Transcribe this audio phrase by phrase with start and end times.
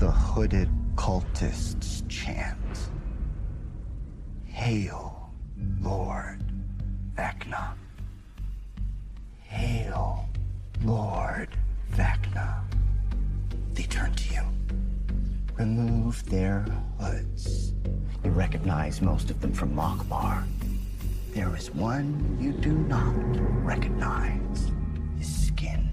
[0.00, 2.56] the hooded cultists chant.
[4.46, 5.30] Hail,
[5.82, 6.42] Lord
[7.14, 7.74] Vecna.
[9.42, 10.26] Hail,
[10.82, 11.50] Lord
[11.92, 12.62] Vecna.
[13.74, 14.42] They turn to you.
[15.58, 16.64] Remove their
[16.98, 17.74] hoods.
[18.24, 20.46] You recognize most of them from Mockbar.
[21.34, 23.14] There is one you do not
[23.62, 24.72] recognize.
[25.18, 25.90] His skin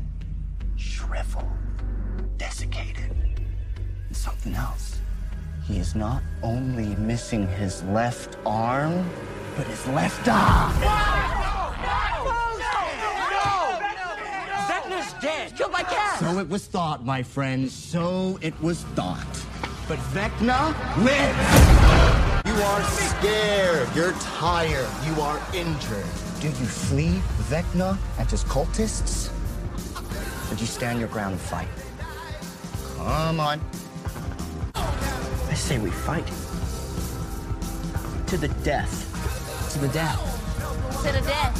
[0.77, 1.51] shriveled,
[2.37, 3.06] desiccated.
[4.37, 4.99] Something else.
[5.65, 9.09] He is not only missing his left arm,
[9.55, 10.71] but his left eye.
[10.79, 11.73] No!
[11.81, 12.29] No!
[12.61, 12.83] No!
[13.33, 13.49] No!
[14.67, 15.57] Vecna's dead.
[15.57, 16.19] Killed by Kas.
[16.19, 17.69] So it was thought, my friend.
[17.69, 19.25] So it was thought.
[19.87, 22.45] But Vecna lives!
[22.45, 23.89] You are scared.
[23.95, 24.87] You're tired.
[25.07, 26.05] You are injured.
[26.41, 27.19] Do you flee
[27.49, 29.31] Vecna and his cultists?
[30.45, 31.67] Or did you stand your ground and fight?
[32.97, 33.59] Come on.
[35.57, 36.27] I say we fight.
[38.27, 38.93] To the death.
[39.73, 40.21] To the death.
[41.01, 41.57] To the death.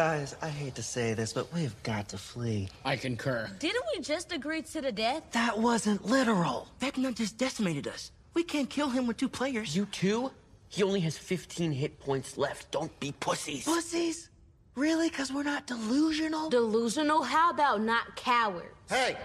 [0.00, 2.70] Guys, I hate to say this, but we've got to flee.
[2.86, 3.50] I concur.
[3.58, 5.22] Didn't we just agree to the death?
[5.32, 6.68] That wasn't literal.
[6.80, 8.10] Vecna just decimated us.
[8.32, 9.76] We can't kill him with two players.
[9.76, 10.30] You two?
[10.70, 12.70] He only has 15 hit points left.
[12.70, 13.66] Don't be pussies.
[13.66, 14.30] pussies?
[14.74, 15.10] Really?
[15.10, 16.48] Because we're not delusional?
[16.48, 17.22] Delusional?
[17.22, 18.68] How about not cowards?
[18.88, 19.18] Hey,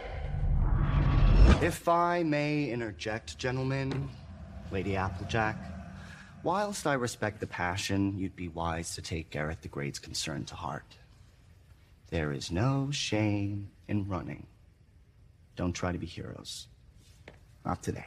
[1.62, 4.10] If I may interject, gentlemen,
[4.74, 5.56] Lady Applejack,
[6.46, 10.56] whilst I respect the passion, you'd be wise to take Gareth the Great's concern to
[10.56, 10.96] heart.
[12.12, 14.46] There is no shame in running.
[15.56, 16.68] Don't try to be heroes.
[17.66, 18.06] Not today.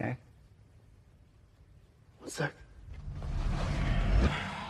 [0.00, 0.16] Okay?
[2.20, 2.52] One sec.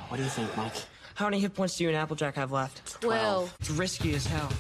[0.09, 0.73] What do you think, Mike?
[1.17, 3.01] How many hit points do you and Applejack have left?
[3.01, 3.55] Twelve.
[3.59, 4.53] It's risky as hell.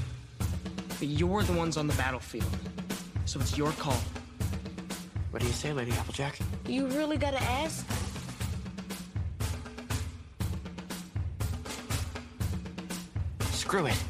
[0.98, 2.50] But you're the ones on the battlefield.
[3.26, 4.00] So it's your call.
[5.30, 6.36] What do you say, Lady Applejack?
[6.66, 7.86] You really gotta ask?
[13.66, 14.00] Screw it.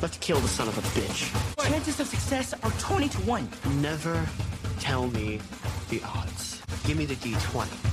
[0.00, 1.30] Let's kill the son of a bitch.
[1.68, 3.48] Chances of success are 20 to 1.
[3.82, 4.26] Never
[4.78, 5.38] tell me
[5.90, 6.62] the odds.
[6.84, 7.89] Give me the D20.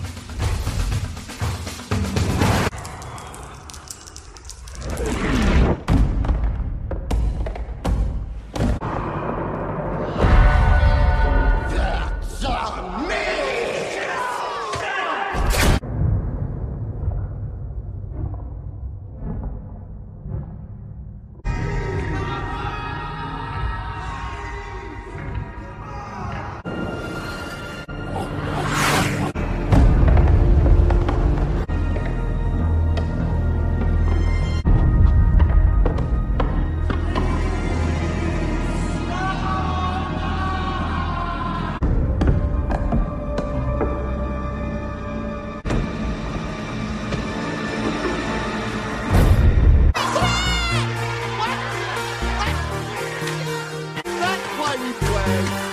[54.87, 55.66] replay.